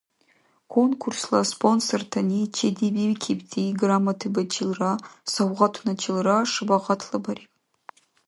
Конкурсла 0.73 1.39
спонсортани 1.53 2.41
чедибикибти 2.55 3.63
грамотабачилра 3.81 4.93
савгъатуначилра 5.33 6.37
шабагъатлабариб. 6.51 7.49